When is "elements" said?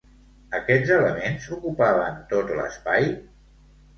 0.95-1.45